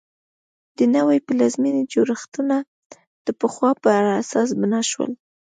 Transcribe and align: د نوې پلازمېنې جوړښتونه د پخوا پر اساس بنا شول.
د 0.77 0.79
نوې 0.95 1.17
پلازمېنې 1.25 1.83
جوړښتونه 1.93 2.57
د 3.25 3.27
پخوا 3.39 3.71
پر 3.83 4.03
اساس 4.21 4.49
بنا 4.59 4.81
شول. 4.91 5.11